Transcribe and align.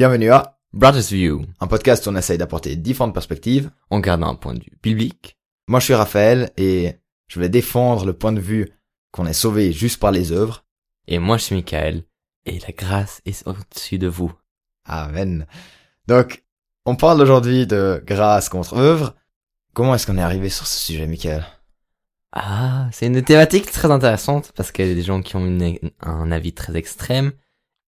Bienvenue 0.00 0.30
à 0.30 0.56
Brothers 0.72 1.10
View, 1.10 1.44
un 1.60 1.66
podcast 1.66 2.06
où 2.06 2.08
on 2.08 2.16
essaye 2.16 2.38
d'apporter 2.38 2.74
différentes 2.74 3.12
perspectives. 3.12 3.70
en 3.90 4.00
gardant 4.00 4.28
un 4.28 4.34
point 4.34 4.54
de 4.54 4.60
vue 4.60 4.72
biblique. 4.82 5.36
Moi 5.68 5.78
je 5.78 5.84
suis 5.84 5.92
Raphaël 5.92 6.52
et 6.56 6.94
je 7.28 7.38
vais 7.38 7.50
défendre 7.50 8.06
le 8.06 8.14
point 8.14 8.32
de 8.32 8.40
vue 8.40 8.70
qu'on 9.12 9.26
est 9.26 9.34
sauvé 9.34 9.72
juste 9.72 10.00
par 10.00 10.10
les 10.10 10.32
œuvres. 10.32 10.64
Et 11.06 11.18
moi, 11.18 11.36
je 11.36 11.42
suis 11.42 11.54
Michael. 11.54 12.04
Et 12.46 12.60
la 12.60 12.72
grâce 12.72 13.20
est 13.26 13.46
au-dessus 13.46 13.98
de 13.98 14.06
vous. 14.06 14.32
Amen. 14.86 15.46
Donc, 16.06 16.44
on 16.86 16.96
parle 16.96 17.20
aujourd'hui 17.20 17.66
de 17.66 18.02
grâce 18.06 18.48
contre 18.48 18.78
œuvre. 18.78 19.14
Comment 19.74 19.94
est-ce 19.94 20.06
qu'on 20.06 20.16
est 20.16 20.22
arrivé 20.22 20.48
sur 20.48 20.66
ce 20.66 20.80
sujet, 20.80 21.06
Michael? 21.06 21.44
Ah, 22.32 22.88
c'est 22.90 23.08
une 23.08 23.20
thématique 23.22 23.70
très 23.70 23.90
intéressante 23.90 24.50
parce 24.56 24.72
qu'il 24.72 24.86
y 24.88 24.92
a 24.92 24.94
des 24.94 25.02
gens 25.02 25.20
qui 25.20 25.36
ont 25.36 25.44
une- 25.44 25.78
un 26.00 26.32
avis 26.32 26.54
très 26.54 26.74
extrême 26.74 27.32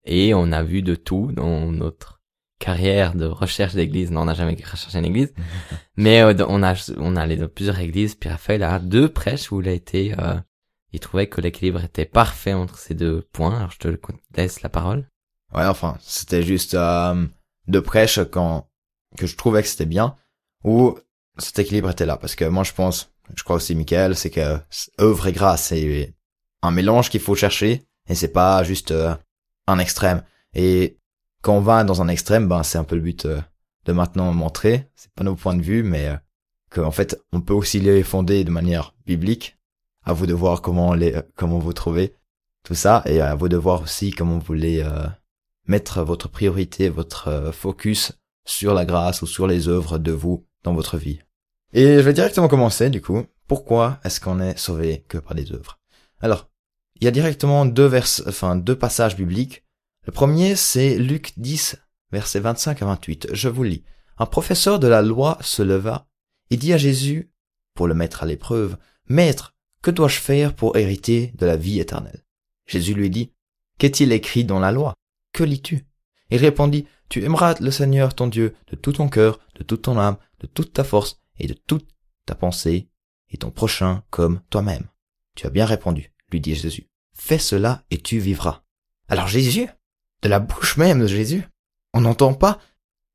et 0.05 0.33
on 0.33 0.51
a 0.51 0.63
vu 0.63 0.81
de 0.81 0.95
tout 0.95 1.31
dans 1.31 1.71
notre 1.71 2.21
carrière 2.59 3.15
de 3.15 3.25
recherche 3.25 3.73
d'église. 3.73 4.11
Non, 4.11 4.21
on 4.21 4.25
n'a 4.25 4.33
jamais 4.33 4.55
recherché 4.55 4.97
une 4.97 5.05
église, 5.05 5.33
mais 5.97 6.21
euh, 6.21 6.33
on 6.47 6.63
a 6.63 6.75
on 6.97 7.15
a 7.15 7.21
allé 7.21 7.35
dans 7.37 7.49
plusieurs 7.49 7.79
églises. 7.79 8.15
Puis 8.15 8.29
Raphaël 8.29 8.63
a 8.63 8.79
deux 8.79 9.09
prêches 9.09 9.51
où 9.51 9.61
il 9.61 9.67
a 9.67 9.73
été, 9.73 10.13
euh, 10.19 10.35
il 10.93 10.99
trouvait 10.99 11.27
que 11.27 11.41
l'équilibre 11.41 11.83
était 11.83 12.05
parfait 12.05 12.53
entre 12.53 12.77
ces 12.77 12.93
deux 12.93 13.27
points. 13.33 13.57
Alors 13.57 13.71
je 13.71 13.79
te 13.79 13.97
laisse 14.35 14.61
la 14.61 14.69
parole. 14.69 15.07
Ouais, 15.53 15.65
enfin, 15.65 15.97
c'était 16.01 16.43
juste 16.43 16.75
euh, 16.75 17.25
deux 17.67 17.81
prêches 17.81 18.19
quand 18.31 18.67
que 19.17 19.27
je 19.27 19.35
trouvais 19.35 19.61
que 19.61 19.67
c'était 19.67 19.85
bien, 19.85 20.15
où 20.63 20.97
cet 21.37 21.59
équilibre 21.59 21.89
était 21.89 22.05
là. 22.05 22.17
Parce 22.17 22.35
que 22.35 22.45
moi 22.45 22.63
je 22.63 22.71
pense, 22.71 23.11
je 23.35 23.43
crois 23.43 23.57
aussi 23.57 23.75
Michael, 23.75 24.15
c'est 24.15 24.29
que 24.29 24.57
œuvre 24.99 25.27
et 25.27 25.33
grâce, 25.33 25.67
c'est 25.67 26.13
un 26.61 26.71
mélange 26.71 27.09
qu'il 27.09 27.19
faut 27.19 27.35
chercher, 27.35 27.83
et 28.07 28.15
c'est 28.15 28.31
pas 28.31 28.63
juste 28.63 28.91
euh, 28.91 29.15
un 29.67 29.79
extrême. 29.79 30.23
Et 30.53 30.97
quand 31.41 31.57
on 31.57 31.61
va 31.61 31.83
dans 31.83 32.01
un 32.01 32.07
extrême, 32.07 32.47
ben 32.47 32.63
c'est 32.63 32.77
un 32.77 32.83
peu 32.83 32.95
le 32.95 33.01
but 33.01 33.25
euh, 33.25 33.41
de 33.85 33.93
maintenant 33.93 34.31
montrer, 34.33 34.89
c'est 34.95 35.11
pas 35.13 35.23
nos 35.23 35.35
points 35.35 35.55
de 35.55 35.61
vue, 35.61 35.83
mais 35.83 36.07
euh, 36.07 36.15
qu'en 36.69 36.91
fait 36.91 37.19
on 37.31 37.41
peut 37.41 37.53
aussi 37.53 37.79
les 37.79 38.03
fonder 38.03 38.43
de 38.43 38.51
manière 38.51 38.93
biblique. 39.05 39.57
À 40.03 40.13
vous 40.13 40.25
de 40.25 40.33
voir 40.33 40.61
comment 40.61 40.93
les 40.93 41.15
euh, 41.15 41.21
comment 41.35 41.59
vous 41.59 41.73
trouvez 41.73 42.15
tout 42.63 42.75
ça, 42.75 43.01
et 43.05 43.21
à 43.21 43.33
vous 43.33 43.49
de 43.49 43.57
voir 43.57 43.81
aussi 43.81 44.11
comment 44.11 44.35
vous 44.35 44.45
voulez 44.45 44.83
euh, 44.83 45.07
mettre 45.65 46.03
votre 46.03 46.29
priorité, 46.29 46.89
votre 46.89 47.51
focus 47.51 48.11
sur 48.45 48.73
la 48.73 48.85
grâce 48.85 49.23
ou 49.23 49.27
sur 49.27 49.47
les 49.47 49.67
œuvres 49.67 49.97
de 49.97 50.11
vous 50.11 50.45
dans 50.63 50.73
votre 50.73 50.97
vie. 50.97 51.19
Et 51.73 51.97
je 51.97 52.01
vais 52.01 52.13
directement 52.13 52.47
commencer 52.47 52.89
du 52.89 53.01
coup. 53.01 53.25
Pourquoi 53.47 53.99
est-ce 54.03 54.21
qu'on 54.21 54.39
est 54.39 54.57
sauvé 54.57 55.05
que 55.07 55.17
par 55.17 55.33
les 55.33 55.51
œuvres? 55.51 55.79
Alors, 56.19 56.50
il 57.01 57.05
y 57.05 57.07
a 57.07 57.11
directement 57.11 57.65
deux 57.65 57.91
enfin 58.27 58.55
deux 58.55 58.77
passages 58.77 59.15
bibliques. 59.15 59.63
Le 60.05 60.11
premier, 60.11 60.55
c'est 60.55 60.97
Luc 60.97 61.33
10, 61.37 61.75
versets 62.11 62.39
25 62.39 62.81
à 62.81 62.85
28. 62.85 63.27
Je 63.33 63.49
vous 63.49 63.63
lis. 63.63 63.83
Un 64.19 64.27
professeur 64.27 64.77
de 64.77 64.87
la 64.87 65.01
loi 65.01 65.39
se 65.41 65.63
leva 65.63 66.07
et 66.51 66.57
dit 66.57 66.73
à 66.73 66.77
Jésus, 66.77 67.31
pour 67.73 67.87
le 67.87 67.95
mettre 67.95 68.21
à 68.21 68.27
l'épreuve, 68.27 68.77
Maître, 69.07 69.55
que 69.81 69.89
dois-je 69.89 70.19
faire 70.19 70.53
pour 70.53 70.77
hériter 70.77 71.33
de 71.37 71.45
la 71.47 71.57
vie 71.57 71.79
éternelle? 71.79 72.23
Jésus 72.67 72.93
lui 72.93 73.09
dit, 73.09 73.31
Qu'est-il 73.79 74.11
écrit 74.11 74.45
dans 74.45 74.59
la 74.59 74.71
loi? 74.71 74.93
Que 75.33 75.43
lis-tu? 75.43 75.87
Il 76.29 76.37
répondit, 76.37 76.85
Tu 77.09 77.23
aimeras 77.23 77.55
le 77.59 77.71
Seigneur 77.71 78.13
ton 78.13 78.27
Dieu 78.27 78.53
de 78.67 78.75
tout 78.75 78.93
ton 78.93 79.09
cœur, 79.09 79.39
de 79.55 79.63
toute 79.63 79.81
ton 79.81 79.97
âme, 79.97 80.17
de 80.39 80.45
toute 80.45 80.73
ta 80.73 80.83
force 80.83 81.19
et 81.39 81.47
de 81.47 81.53
toute 81.53 81.87
ta 82.27 82.35
pensée, 82.35 82.89
et 83.29 83.37
ton 83.37 83.49
prochain 83.49 84.03
comme 84.11 84.41
toi-même. 84.51 84.87
Tu 85.35 85.47
as 85.47 85.49
bien 85.49 85.65
répondu, 85.65 86.13
lui 86.31 86.41
dit 86.41 86.53
Jésus. 86.53 86.90
Fais 87.23 87.37
cela 87.37 87.83
et 87.91 87.99
tu 87.99 88.17
vivras. 88.17 88.61
Alors 89.07 89.27
Jésus, 89.27 89.67
de 90.23 90.27
la 90.29 90.39
bouche 90.39 90.75
même 90.77 91.01
de 91.01 91.07
Jésus, 91.07 91.47
on 91.93 92.01
n'entend 92.01 92.33
pas, 92.33 92.57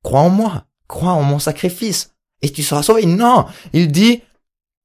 crois 0.04 0.20
en 0.20 0.30
moi, 0.30 0.66
crois 0.86 1.10
en 1.12 1.22
mon 1.24 1.40
sacrifice, 1.40 2.14
et 2.40 2.50
tu 2.50 2.62
seras 2.62 2.84
sauvé. 2.84 3.04
Non, 3.04 3.46
il 3.72 3.90
dit, 3.90 4.22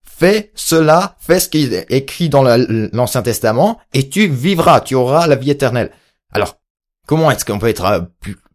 fais 0.03 0.51
cela, 0.55 1.15
fais 1.19 1.39
ce 1.39 1.49
qui 1.49 1.65
est 1.65 1.85
écrit 1.91 2.29
dans 2.29 2.41
la- 2.41 2.57
l'Ancien 2.57 3.21
Testament, 3.21 3.79
et 3.93 4.09
tu 4.09 4.27
vivras, 4.27 4.81
tu 4.81 4.95
auras 4.95 5.27
la 5.27 5.35
vie 5.35 5.51
éternelle. 5.51 5.91
Alors, 6.33 6.57
comment 7.05 7.29
est-ce 7.29 7.45
qu'on 7.45 7.59
peut 7.59 7.67
être 7.69 7.85
euh, 7.85 8.01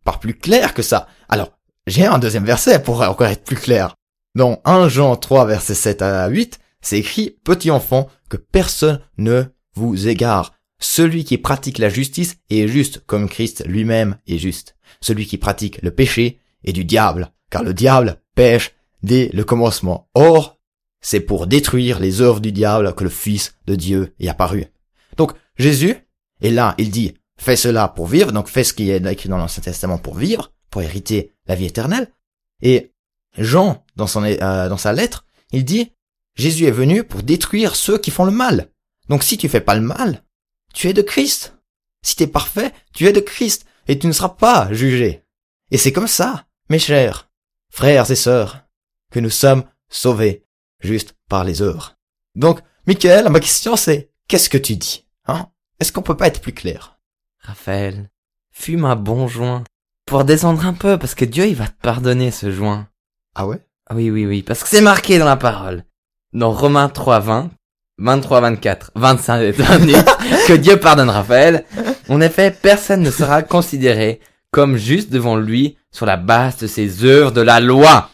par 0.04 0.18
plus 0.18 0.34
clair 0.34 0.74
que 0.74 0.82
ça? 0.82 1.06
Alors, 1.28 1.52
j'ai 1.86 2.06
un 2.06 2.18
deuxième 2.18 2.44
verset 2.44 2.82
pour 2.82 3.02
encore 3.02 3.28
être 3.28 3.44
plus 3.44 3.56
clair. 3.56 3.94
Dans 4.34 4.60
1 4.64 4.88
Jean 4.88 5.14
3, 5.14 5.46
versets 5.46 5.74
7 5.74 6.02
à 6.02 6.26
8, 6.28 6.58
c'est 6.80 6.98
écrit, 6.98 7.38
Petit 7.44 7.70
enfant, 7.70 8.08
que 8.28 8.36
personne 8.36 9.00
ne 9.16 9.44
vous 9.74 10.08
égare. 10.08 10.52
Celui 10.78 11.24
qui 11.24 11.38
pratique 11.38 11.78
la 11.78 11.88
justice 11.88 12.36
est 12.50 12.68
juste 12.68 13.02
comme 13.06 13.28
Christ 13.28 13.64
lui-même 13.66 14.18
est 14.26 14.38
juste. 14.38 14.76
Celui 15.00 15.26
qui 15.26 15.38
pratique 15.38 15.80
le 15.82 15.90
péché 15.90 16.40
est 16.64 16.72
du 16.72 16.84
diable, 16.84 17.32
car 17.50 17.62
le 17.62 17.74
diable 17.74 18.20
pêche 18.34 18.74
dès 19.02 19.30
le 19.32 19.44
commencement. 19.44 20.08
Or, 20.14 20.58
c'est 21.00 21.20
pour 21.20 21.46
détruire 21.46 22.00
les 22.00 22.20
œuvres 22.20 22.40
du 22.40 22.52
diable 22.52 22.94
que 22.94 23.04
le 23.04 23.10
Fils 23.10 23.56
de 23.66 23.74
Dieu 23.74 24.14
est 24.18 24.28
apparu. 24.28 24.66
Donc, 25.16 25.32
Jésus, 25.56 25.96
et 26.40 26.50
là, 26.50 26.74
il 26.78 26.90
dit, 26.90 27.14
fais 27.38 27.56
cela 27.56 27.88
pour 27.88 28.06
vivre, 28.06 28.32
donc 28.32 28.48
fais 28.48 28.64
ce 28.64 28.74
qui 28.74 28.90
est 28.90 29.04
écrit 29.06 29.28
dans 29.28 29.38
l'Ancien 29.38 29.62
Testament 29.62 29.98
pour 29.98 30.16
vivre, 30.16 30.52
pour 30.70 30.82
hériter 30.82 31.32
la 31.46 31.54
vie 31.54 31.66
éternelle. 31.66 32.10
Et 32.60 32.92
Jean, 33.38 33.84
dans 33.96 34.06
euh, 34.16 34.68
dans 34.68 34.76
sa 34.76 34.92
lettre, 34.92 35.26
il 35.52 35.64
dit, 35.64 35.92
Jésus 36.34 36.66
est 36.66 36.72
venu 36.72 37.04
pour 37.04 37.22
détruire 37.22 37.76
ceux 37.76 37.98
qui 37.98 38.10
font 38.10 38.24
le 38.24 38.32
mal. 38.32 38.70
Donc 39.08 39.22
si 39.22 39.38
tu 39.38 39.48
fais 39.48 39.60
pas 39.60 39.74
le 39.74 39.80
mal, 39.80 40.22
tu 40.76 40.88
es 40.88 40.92
de 40.92 41.00
Christ. 41.00 41.56
Si 42.02 42.16
tu 42.16 42.24
es 42.24 42.26
parfait, 42.26 42.70
tu 42.92 43.06
es 43.06 43.12
de 43.12 43.20
Christ, 43.20 43.64
et 43.88 43.98
tu 43.98 44.06
ne 44.06 44.12
seras 44.12 44.28
pas 44.28 44.70
jugé. 44.72 45.24
Et 45.70 45.78
c'est 45.78 45.90
comme 45.90 46.06
ça, 46.06 46.44
mes 46.68 46.78
chers 46.78 47.30
frères 47.70 48.10
et 48.10 48.14
sœurs, 48.14 48.60
que 49.10 49.18
nous 49.18 49.30
sommes 49.30 49.64
sauvés 49.88 50.44
juste 50.80 51.16
par 51.30 51.44
les 51.44 51.62
œuvres. 51.62 51.96
Donc, 52.34 52.60
Michael, 52.86 53.30
ma 53.30 53.40
question 53.40 53.74
c'est, 53.76 54.10
qu'est-ce 54.28 54.50
que 54.50 54.58
tu 54.58 54.76
dis 54.76 55.06
hein? 55.26 55.48
Est-ce 55.80 55.92
qu'on 55.92 56.02
peut 56.02 56.16
pas 56.16 56.26
être 56.26 56.42
plus 56.42 56.52
clair? 56.52 56.98
Raphaël, 57.40 58.10
fume 58.50 58.84
un 58.84 58.96
bon 58.96 59.28
joint 59.28 59.64
pour 60.04 60.24
descendre 60.24 60.66
un 60.66 60.74
peu 60.74 60.98
parce 60.98 61.14
que 61.14 61.24
Dieu 61.24 61.46
il 61.46 61.56
va 61.56 61.68
te 61.68 61.80
pardonner 61.80 62.30
ce 62.30 62.50
joint. 62.50 62.86
Ah 63.34 63.46
ouais? 63.46 63.66
Ah 63.88 63.94
Oui, 63.94 64.10
oui, 64.10 64.26
oui, 64.26 64.42
parce 64.42 64.62
que 64.62 64.68
c'est 64.68 64.82
marqué 64.82 65.18
dans 65.18 65.24
la 65.24 65.36
parole. 65.36 65.84
Dans 66.34 66.52
Romains 66.52 66.90
3, 66.90 67.20
20, 67.20 67.50
23, 67.98 68.40
24, 68.40 68.92
25 68.94 69.40
et 69.40 69.50
28, 69.52 69.96
que 70.46 70.52
Dieu 70.52 70.78
pardonne 70.78 71.10
Raphaël. 71.10 71.64
En 72.08 72.20
effet, 72.20 72.50
personne 72.50 73.02
ne 73.02 73.10
sera 73.10 73.42
considéré 73.42 74.20
comme 74.50 74.76
juste 74.76 75.10
devant 75.10 75.36
lui 75.36 75.76
sur 75.90 76.06
la 76.06 76.16
base 76.16 76.58
de 76.58 76.66
ses 76.66 77.04
œuvres 77.04 77.32
de 77.32 77.40
la 77.40 77.60
loi. 77.60 78.10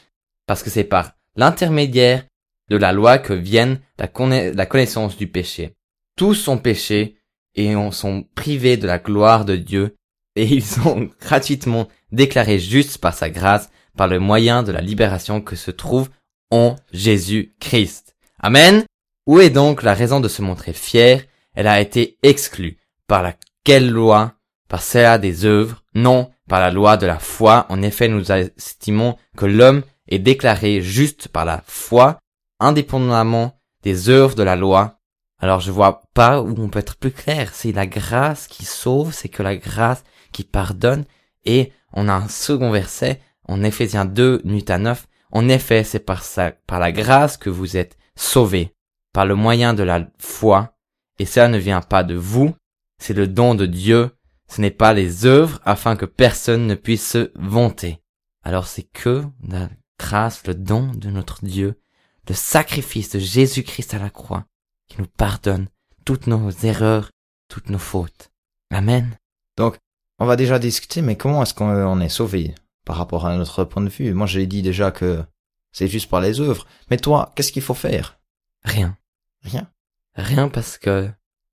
Parce 0.47 0.63
que 0.63 0.71
c'est 0.71 0.85
par 0.85 1.13
l'intermédiaire 1.37 2.25
de 2.69 2.77
la 2.77 2.93
loi 2.93 3.19
que 3.19 3.33
vienne 3.33 3.81
la, 3.99 4.09
la 4.53 4.67
connaissance 4.67 5.17
du 5.17 5.27
péché. 5.27 5.75
Tous 6.17 6.35
sont 6.35 6.59
péchés 6.59 7.17
et 7.55 7.75
sont 7.91 8.25
privés 8.35 8.77
de 8.77 8.87
la 8.87 8.99
gloire 8.99 9.45
de 9.45 9.57
Dieu 9.57 9.97
et 10.37 10.45
ils 10.45 10.65
sont 10.65 11.09
gratuitement 11.21 11.89
déclarés 12.11 12.59
justes 12.59 12.99
par 12.99 13.15
sa 13.15 13.31
grâce 13.31 13.71
par 13.97 14.09
le 14.09 14.19
moyen 14.19 14.63
de 14.63 14.73
la 14.73 14.81
libération 14.81 15.41
que 15.41 15.57
se 15.57 15.71
trouve 15.71 16.09
en 16.51 16.77
Jésus-Christ. 16.93 18.15
Amen. 18.39 18.85
Où 19.27 19.39
est 19.39 19.51
donc 19.51 19.83
la 19.83 19.95
raison 19.95 20.19
de 20.19 20.29
se 20.29 20.43
montrer 20.43 20.73
fier 20.73 21.29
Elle 21.55 21.69
a 21.69 21.81
été 21.81 22.19
exclue. 22.23 22.79
Par 23.07 23.23
laquelle 23.23 23.89
loi? 23.89 24.35
Par 24.69 24.83
celle 24.83 25.21
des 25.21 25.45
œuvres? 25.45 25.85
Non, 25.95 26.31
par 26.49 26.61
la 26.61 26.73
loi 26.73 26.97
de 26.97 27.07
la 27.07 27.21
foi. 27.21 27.67
En 27.69 27.83
effet, 27.83 28.09
nous 28.09 28.33
estimons 28.33 29.17
que 29.37 29.47
l'homme 29.47 29.83
est 30.09 30.19
déclaré 30.19 30.81
juste 30.81 31.29
par 31.29 31.45
la 31.45 31.63
foi, 31.67 32.19
indépendamment 32.59 33.61
des 33.83 34.09
œuvres 34.09 34.35
de 34.35 34.43
la 34.43 34.57
loi. 34.57 34.99
Alors 35.39 35.61
je 35.61 35.71
vois 35.71 36.03
pas 36.15 36.41
où 36.41 36.55
on 36.59 36.69
peut 36.69 36.81
être 36.81 36.97
plus 36.97 37.13
clair. 37.13 37.51
C'est 37.55 37.73
la 37.73 37.87
grâce 37.87 38.49
qui 38.49 38.65
sauve, 38.65 39.13
c'est 39.13 39.29
que 39.29 39.43
la 39.43 39.57
grâce 39.57 40.03
qui 40.33 40.43
pardonne. 40.43 41.05
Et 41.45 41.73
on 41.93 42.09
a 42.09 42.15
un 42.15 42.29
second 42.29 42.71
verset 42.71 43.21
en 43.47 43.63
Éphésiens 43.63 44.05
2, 44.05 44.43
8 44.45 44.71
à 44.71 44.79
9. 44.79 45.07
En 45.31 45.49
effet, 45.49 45.85
c'est 45.85 46.01
par 46.01 46.25
ça, 46.25 46.53
par 46.67 46.81
la 46.81 46.93
grâce 46.93 47.37
que 47.37 47.51
vous 47.51 47.77
êtes 47.77 47.97
sauvés, 48.17 48.75
par 49.13 49.27
le 49.27 49.35
moyen 49.35 49.75
de 49.75 49.83
la 49.83 50.07
foi. 50.19 50.77
Et 51.19 51.27
cela 51.27 51.49
ne 51.49 51.59
vient 51.59 51.83
pas 51.83 52.05
de 52.05 52.15
vous, 52.15 52.55
c'est 52.99 53.15
le 53.15 53.29
don 53.29 53.55
de 53.55 53.67
Dieu. 53.67 54.11
Ce 54.49 54.61
n'est 54.61 54.71
pas 54.71 54.93
les 54.93 55.25
œuvres 55.25 55.61
afin 55.65 55.97
que 55.97 56.05
personne 56.05 56.67
ne 56.67 56.75
puisse 56.75 57.13
se 57.13 57.31
vanter. 57.37 58.03
Alors 58.43 58.67
c'est 58.67 58.83
que 58.83 59.25
la 59.47 59.71
grâce, 59.99 60.47
le 60.47 60.55
don 60.55 60.91
de 60.93 61.11
notre 61.11 61.45
Dieu, 61.45 61.81
le 62.29 62.35
sacrifice 62.35 63.11
de 63.11 63.19
Jésus-Christ 63.19 63.95
à 63.95 63.99
la 63.99 64.11
croix, 64.11 64.45
qui 64.89 65.01
nous 65.01 65.07
pardonne 65.07 65.69
toutes 66.05 66.27
nos 66.27 66.51
erreurs, 66.51 67.11
toutes 67.49 67.71
nos 67.71 67.79
fautes. 67.79 68.31
Amen. 68.71 69.17
On 69.59 70.27
va 70.27 70.37
déjà 70.37 70.59
discuter, 70.59 71.03
mais 71.03 71.17
comment 71.17 71.43
est-ce 71.43 71.55
qu'on 71.55 71.69
on 71.69 72.01
est 72.01 72.09
sauvé 72.09 72.55
par 72.85 72.97
rapport 72.97 73.27
à 73.27 73.37
notre 73.37 73.65
point 73.65 73.83
de 73.83 73.89
vue? 73.89 74.13
Moi, 74.15 74.27
j'ai 74.27 74.47
dit 74.47 74.63
déjà 74.63 74.91
que 74.91 75.25
c'est 75.73 75.89
juste 75.89 76.11
par 76.11 76.21
les 76.21 76.41
œuvres. 76.41 76.67
Mais 76.91 76.97
toi, 76.97 77.33
qu'est-ce 77.35 77.53
qu'il 77.53 77.63
faut 77.63 77.75
faire? 77.75 78.21
Rien. 78.65 78.97
Rien. 79.43 79.71
Rien 80.15 80.49
parce 80.49 80.79
que 80.79 81.11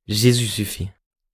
Jésus 0.07 0.47
suffit. 0.47 0.89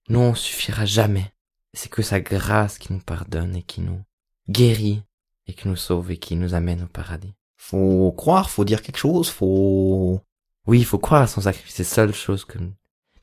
Nous, 0.08 0.20
on 0.20 0.34
suffira 0.34 0.84
jamais. 0.84 1.32
C'est 1.72 1.90
que 1.90 2.02
sa 2.02 2.20
grâce 2.20 2.78
qui 2.78 2.92
nous 2.92 3.00
pardonne 3.00 3.56
et 3.56 3.62
qui 3.62 3.80
nous 3.80 4.02
guérit 4.48 5.02
et 5.46 5.54
qui 5.54 5.68
nous 5.68 5.76
sauve 5.76 6.10
et 6.10 6.18
qui 6.18 6.36
nous 6.36 6.54
amène 6.54 6.84
au 6.84 6.88
paradis. 6.88 7.34
Faut 7.56 8.12
croire, 8.12 8.50
faut 8.50 8.64
dire 8.64 8.82
quelque 8.82 8.98
chose, 8.98 9.28
faut... 9.30 10.20
Oui, 10.66 10.80
il 10.80 10.84
faut 10.84 10.98
croire 10.98 11.22
à 11.22 11.26
son 11.26 11.40
sacrifice, 11.40 11.74
c'est 11.74 11.84
la 11.84 11.88
seule 11.88 12.14
chose 12.14 12.44
que, 12.44 12.58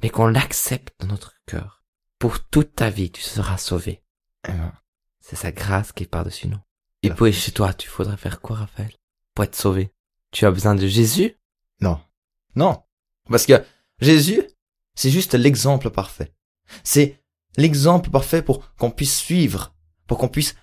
mais 0.02 0.10
qu'on 0.10 0.28
l'accepte 0.28 0.94
dans 1.00 1.08
notre 1.08 1.34
cœur. 1.46 1.84
Pour 2.20 2.44
toute 2.46 2.76
ta 2.76 2.90
vie, 2.90 3.12
tu 3.12 3.22
seras 3.22 3.58
sauvé. 3.58 4.02
Ben, 4.44 4.72
C'est 5.20 5.36
sa 5.36 5.52
grâce 5.52 5.92
qui 5.92 6.04
est 6.04 6.08
par-dessus 6.08 6.48
nous. 6.48 6.60
Et 7.02 7.10
pour 7.10 7.32
chez 7.32 7.52
toi, 7.52 7.74
tu 7.74 7.90
faudrais 7.90 8.16
faire 8.16 8.40
quoi, 8.40 8.58
Raphaël? 8.58 8.94
Pour 9.36 9.44
être 9.44 9.56
sauvé. 9.56 9.94
Tu 10.32 10.46
as 10.46 10.52
besoin 10.52 10.76
de 10.76 10.88
Jésus? 10.88 11.38
Non. 11.82 12.00
Non. 12.56 12.82
Parce 13.30 13.46
que 13.46 13.64
Jésus, 14.00 14.44
c'est 14.96 15.10
juste 15.10 15.34
l'exemple 15.34 15.90
parfait. 15.90 16.34
C'est 16.84 17.20
l'exemple 17.58 18.10
parfait 18.10 18.42
pour 18.42 18.74
qu'on 18.76 18.92
puisse 18.92 19.18
suivre, 19.18 19.76
pour 20.08 20.18
qu'on 20.18 20.28
puisse 20.28 20.56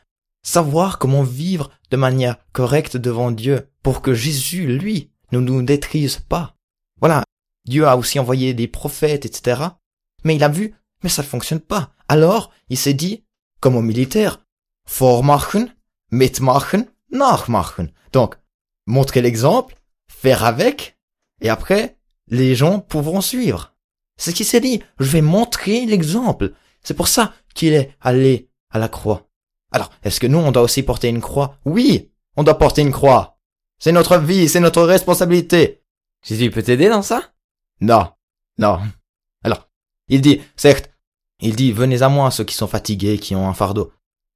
savoir 0.42 0.98
comment 0.98 1.22
vivre 1.22 1.70
de 1.90 1.96
manière 1.96 2.36
correcte 2.52 2.96
devant 2.96 3.30
Dieu, 3.30 3.68
pour 3.82 4.02
que 4.02 4.14
Jésus, 4.14 4.66
lui, 4.66 5.10
ne 5.32 5.38
nous 5.38 5.62
détruise 5.62 6.18
pas. 6.18 6.56
Voilà. 7.00 7.24
Dieu 7.66 7.86
a 7.86 7.96
aussi 7.96 8.18
envoyé 8.18 8.54
des 8.54 8.68
prophètes, 8.68 9.26
etc. 9.26 9.62
Mais 10.24 10.36
il 10.36 10.44
a 10.44 10.48
vu, 10.48 10.74
mais 11.02 11.08
ça 11.08 11.22
ne 11.22 11.26
fonctionne 11.26 11.60
pas. 11.60 11.92
Alors, 12.08 12.52
il 12.68 12.78
s'est 12.78 12.94
dit, 12.94 13.24
comme 13.60 13.76
aux 13.76 13.82
militaires, 13.82 14.44
vormachen, 14.88 15.74
mitmachen, 16.10 16.86
nachmachen. 17.10 17.92
Donc, 18.12 18.36
montrer 18.86 19.22
l'exemple, 19.22 19.76
faire 20.08 20.44
avec, 20.44 20.98
et 21.40 21.48
après, 21.48 21.98
les 22.30 22.54
gens 22.54 22.80
pourront 22.80 23.20
suivre. 23.20 23.74
C'est 24.16 24.30
ce 24.30 24.36
qu'il 24.36 24.46
s'est 24.46 24.60
dit. 24.60 24.82
Je 24.98 25.10
vais 25.10 25.22
montrer 25.22 25.84
l'exemple. 25.86 26.52
C'est 26.82 26.94
pour 26.94 27.08
ça 27.08 27.34
qu'il 27.54 27.74
est 27.74 27.94
allé 28.00 28.48
à 28.70 28.78
la 28.78 28.88
croix. 28.88 29.28
Alors, 29.72 29.90
est-ce 30.02 30.20
que 30.20 30.26
nous, 30.26 30.38
on 30.38 30.52
doit 30.52 30.62
aussi 30.62 30.82
porter 30.82 31.08
une 31.08 31.20
croix? 31.20 31.58
Oui, 31.64 32.10
on 32.36 32.42
doit 32.42 32.58
porter 32.58 32.82
une 32.82 32.92
croix. 32.92 33.38
C'est 33.78 33.92
notre 33.92 34.18
vie, 34.18 34.48
c'est 34.48 34.60
notre 34.60 34.82
responsabilité. 34.82 35.82
Jésus 36.22 36.50
peut 36.50 36.62
t'aider 36.62 36.88
dans 36.88 37.02
ça? 37.02 37.32
Non, 37.80 38.10
non. 38.58 38.80
Alors, 39.42 39.70
il 40.08 40.20
dit, 40.20 40.42
certes, 40.56 40.90
il 41.40 41.56
dit, 41.56 41.72
venez 41.72 42.02
à 42.02 42.08
moi 42.08 42.30
ceux 42.30 42.44
qui 42.44 42.54
sont 42.54 42.66
fatigués, 42.66 43.18
qui 43.18 43.34
ont 43.34 43.48
un 43.48 43.54
fardeau. 43.54 43.92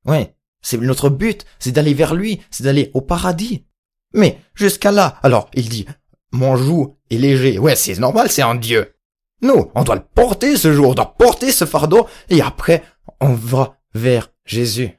Ouais, 0.06 0.35
c'est 0.62 0.79
notre 0.79 1.11
but, 1.11 1.44
c'est 1.58 1.73
d'aller 1.73 1.94
vers 1.94 2.14
lui, 2.14 2.40
c'est 2.50 2.64
d'aller 2.64 2.90
au 2.94 3.02
paradis. 3.02 3.67
Mais 4.14 4.38
jusqu'à 4.55 4.93
là, 4.93 5.19
alors, 5.23 5.50
il 5.52 5.69
dit, 5.69 5.85
mon 6.34 6.56
joug 6.56 6.96
est 7.10 7.16
léger. 7.16 7.58
Ouais, 7.58 7.76
c'est 7.76 7.98
normal, 7.98 8.31
c'est 8.31 8.42
un 8.42 8.54
Dieu. 8.54 8.94
Nous, 9.42 9.70
on 9.75 9.82
doit 9.82 9.94
le 9.94 10.04
porter 10.14 10.56
ce 10.56 10.72
jour, 10.72 10.90
on 10.90 10.94
doit 10.94 11.14
porter 11.16 11.50
ce 11.52 11.64
fardeau, 11.64 12.06
et 12.28 12.40
après, 12.42 12.82
on 13.20 13.34
va 13.34 13.76
vers 13.94 14.31
Jésus, 14.44 14.90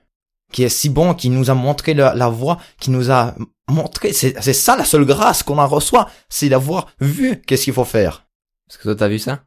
qui 0.51 0.63
est 0.63 0.69
si 0.69 0.89
bon, 0.89 1.13
qui 1.13 1.29
nous 1.29 1.49
a 1.49 1.53
montré 1.53 1.93
la, 1.93 2.13
la 2.15 2.29
voie, 2.29 2.57
qui 2.79 2.91
nous 2.91 3.11
a 3.11 3.35
montré, 3.67 4.13
c'est 4.13 4.41
c'est 4.41 4.53
ça 4.53 4.77
la 4.77 4.85
seule 4.85 5.05
grâce 5.05 5.43
qu'on 5.43 5.57
en 5.57 5.67
reçoit, 5.67 6.09
c'est 6.29 6.49
d'avoir 6.49 6.87
vu 6.99 7.41
qu'est-ce 7.41 7.63
qu'il 7.63 7.73
faut 7.73 7.85
faire. 7.85 8.27
Est-ce 8.69 8.77
que 8.77 8.83
toi 8.83 8.95
t'as 8.95 9.07
vu 9.07 9.19
ça? 9.19 9.43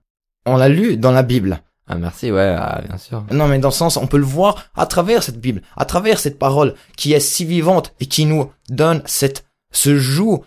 On 0.47 0.57
l'a 0.57 0.69
lu 0.69 0.97
dans 0.97 1.13
la 1.13 1.23
Bible. 1.23 1.63
Ah, 1.87 1.97
merci, 1.97 2.31
ouais, 2.31 2.55
ah, 2.59 2.83
bien 2.87 2.99
sûr. 2.99 3.25
Non, 3.31 3.49
mais 3.49 3.59
dans 3.59 3.69
le 3.69 3.75
sens, 3.75 3.97
on 3.97 4.07
peut 4.07 4.19
le 4.19 4.25
voir 4.25 4.67
à 4.77 4.85
travers 4.85 5.23
cette 5.23 5.41
Bible, 5.41 5.63
à 5.77 5.87
travers 5.87 6.19
cette 6.19 6.39
parole 6.39 6.75
qui 6.97 7.15
est 7.15 7.21
si 7.21 7.47
vivante 7.47 7.95
et 8.01 8.07
qui 8.07 8.27
nous 8.27 8.51
donne 8.69 9.03
cette, 9.07 9.47
ce 9.73 9.97
joug 9.97 10.45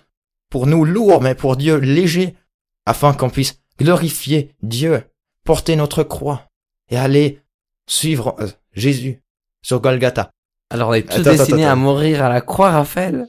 pour 0.51 0.68
nous 0.68 0.86
lourd, 0.86 1.21
mais 1.21 1.33
pour 1.33 1.57
Dieu 1.57 1.77
léger, 1.77 2.36
afin 2.86 3.13
qu'on 3.13 3.31
puisse 3.31 3.59
glorifier 3.80 4.53
Dieu, 4.62 5.03
porter 5.44 5.75
notre 5.75 6.03
croix 6.03 6.48
et 6.89 6.98
aller 6.98 7.42
suivre 7.88 8.36
euh, 8.39 8.48
Jésus 8.74 9.24
sur 9.63 9.81
Golgotha. 9.81 10.30
Alors, 10.69 10.89
on 10.89 10.94
est 10.94 11.03
tous 11.03 11.21
Attends, 11.21 11.31
destinés 11.31 11.63
attends, 11.63 11.74
à 11.74 11.75
mourir 11.75 12.24
à 12.24 12.30
la 12.30 12.42
croix, 12.42 12.69
Raphaël? 12.69 13.27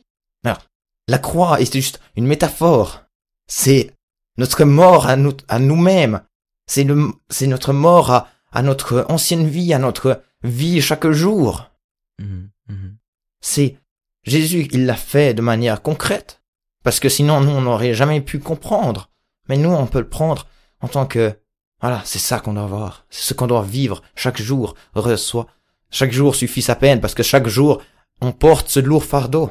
La 1.09 1.19
croix 1.19 1.61
est 1.61 1.73
juste 1.73 2.01
une 2.15 2.27
métaphore. 2.27 3.03
C'est 3.49 3.91
notre 4.39 4.65
mort 4.65 5.09
à 5.09 5.17
nous, 5.17 5.37
à 5.49 5.59
nous-mêmes. 5.59 6.23
C'est 6.67 6.85
notre 6.85 7.73
mort 7.73 8.11
à, 8.13 8.29
à 8.53 8.63
notre 8.63 9.05
ancienne 9.09 9.49
vie, 9.49 9.75
à 9.75 9.79
notre 9.79 10.23
vie 10.45 10.81
chaque 10.81 11.11
jour. 11.11 11.71
Mhm, 12.19 12.51
mhm. 12.69 12.97
c'est 13.41 13.77
Jésus, 14.25 14.69
il 14.71 14.87
l'a 14.87 14.95
fait 14.95 15.35
de 15.35 15.43
manière 15.43 15.83
concrète, 15.83 16.42
parce 16.82 17.00
que 17.00 17.08
sinon 17.08 17.40
nous 17.40 17.50
on 17.50 17.62
n'aurait 17.62 17.94
jamais 17.94 18.20
pu 18.20 18.38
comprendre. 18.38 19.11
Mais 19.49 19.56
nous 19.56 19.70
on 19.70 19.87
peut 19.87 20.00
le 20.00 20.08
prendre 20.08 20.46
en 20.81 20.88
tant 20.88 21.06
que 21.06 21.37
voilà, 21.81 22.00
c'est 22.05 22.20
ça 22.20 22.38
qu'on 22.38 22.55
doit 22.55 22.67
voir, 22.67 23.06
c'est 23.11 23.23
ce 23.23 23.34
qu'on 23.34 23.49
doit 23.49 23.62
vivre 23.62 24.02
chaque 24.14 24.40
jour 24.40 24.75
reçoit. 24.94 25.49
Chaque 25.90 26.12
jour 26.12 26.34
suffit 26.34 26.62
sa 26.62 26.76
peine 26.76 27.00
parce 27.00 27.14
que 27.14 27.23
chaque 27.23 27.49
jour 27.49 27.82
on 28.20 28.32
porte 28.32 28.69
ce 28.69 28.81
lourd 28.81 29.05
fardeau. 29.05 29.50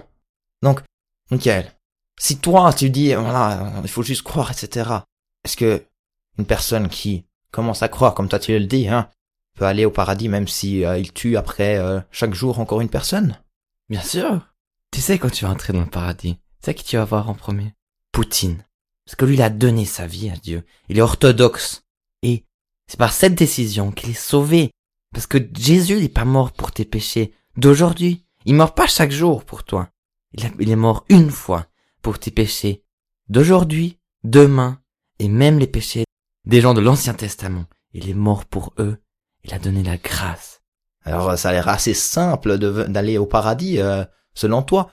Donc, 0.62 0.82
Michael, 1.30 1.72
si 2.20 2.38
toi 2.38 2.74
tu 2.74 2.90
dis 2.90 3.14
voilà, 3.14 3.74
il 3.84 3.90
faut 3.90 4.04
juste 4.04 4.24
croire, 4.24 4.52
etc. 4.52 4.90
Est-ce 5.44 5.58
que 5.58 5.84
une 6.38 6.46
personne 6.46 6.88
qui 6.88 7.26
commence 7.52 7.84
à 7.84 7.90
croire, 7.90 8.14
comme 8.14 8.30
toi 8.30 8.40
tu 8.40 8.58
le 8.58 8.66
dis, 8.66 8.88
hein, 8.88 9.10
peut 9.58 9.66
aller 9.66 9.86
au 9.86 9.92
paradis 9.92 10.30
même 10.30 10.48
si 10.48 10.86
euh, 10.86 10.98
il 10.98 11.12
tue 11.12 11.36
après 11.36 11.78
euh, 11.78 12.00
chaque 12.12 12.34
jour 12.34 12.60
encore 12.60 12.82
une 12.82 12.90
personne? 12.90 13.38
Bien 13.90 14.02
sûr. 14.02 14.40
Tu 14.92 15.02
sais 15.02 15.20
quand 15.20 15.32
tu 15.32 15.46
vas 15.46 15.52
entrer 15.52 15.74
dans 15.74 15.82
le 15.82 15.86
paradis, 15.86 16.38
tu 16.62 16.66
sais 16.66 16.76
qui 16.76 16.84
tu 16.84 16.98
vas 16.98 17.06
voir 17.06 17.30
en 17.30 17.34
premier 17.34 17.74
Poutine. 18.12 18.64
Parce 19.06 19.16
que 19.16 19.26
lui, 19.26 19.34
il 19.34 19.42
a 19.42 19.50
donné 19.50 19.86
sa 19.86 20.06
vie 20.06 20.30
à 20.30 20.36
Dieu. 20.36 20.64
Il 20.90 21.00
est 21.00 21.02
orthodoxe. 21.02 21.84
Et 22.22 22.46
c'est 22.88 23.00
par 23.00 23.14
cette 23.14 23.34
décision 23.34 23.92
qu'il 23.92 24.12
est 24.12 24.14
sauvé. 24.14 24.72
Parce 25.12 25.26
que 25.26 25.40
Jésus 25.58 25.98
n'est 25.98 26.08
pas 26.08 26.26
mort 26.26 26.52
pour 26.52 26.72
tes 26.72 26.86
péchés 26.86 27.34
d'aujourd'hui. 27.58 28.26
Il 28.46 28.56
meurt 28.56 28.78
pas 28.78 28.88
chaque 28.88 29.12
jour 29.12 29.44
pour 29.44 29.64
toi. 29.64 29.90
Il, 30.34 30.70
est 30.70 30.76
mort 30.76 31.04
une 31.10 31.32
fois 31.32 31.66
pour 32.02 32.20
tes 32.20 32.32
péchés 32.32 32.84
d'aujourd'hui, 33.28 33.98
demain, 34.24 34.80
et 35.20 35.30
même 35.30 35.60
les 35.60 35.68
péchés 35.68 36.06
des 36.46 36.62
gens 36.62 36.74
de 36.74 36.82
l'Ancien 36.82 37.14
Testament. 37.14 37.66
Il 37.94 38.10
est 38.10 38.14
mort 38.14 38.46
pour 38.46 38.74
eux. 38.78 38.98
Il 39.44 39.54
a 39.54 39.60
donné 39.60 39.84
la 39.84 39.98
grâce. 39.98 40.62
Alors 41.04 41.38
ça 41.38 41.50
a 41.50 41.52
l'air 41.54 41.68
assez 41.68 41.94
simple 41.94 42.58
d'aller 42.58 43.18
au 43.18 43.26
paradis, 43.26 43.80
euh, 43.80 44.06
selon 44.36 44.62
toi. 44.62 44.92